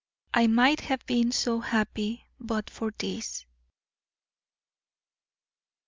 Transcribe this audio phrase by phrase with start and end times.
[0.33, 3.45] "I MIGHT HAVE BEEN SO HAPPY, BUT FOR THIS!"